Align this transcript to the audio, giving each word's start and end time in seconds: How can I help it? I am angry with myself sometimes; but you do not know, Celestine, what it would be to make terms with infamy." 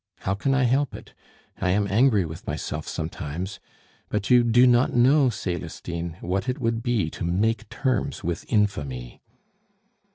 How 0.21 0.33
can 0.33 0.55
I 0.55 0.63
help 0.63 0.95
it? 0.95 1.13
I 1.59 1.69
am 1.69 1.85
angry 1.87 2.25
with 2.25 2.47
myself 2.47 2.87
sometimes; 2.87 3.59
but 4.09 4.31
you 4.31 4.43
do 4.43 4.65
not 4.65 4.95
know, 4.95 5.29
Celestine, 5.29 6.17
what 6.21 6.49
it 6.49 6.57
would 6.59 6.81
be 6.81 7.11
to 7.11 7.23
make 7.23 7.69
terms 7.69 8.23
with 8.23 8.43
infamy." 8.51 9.21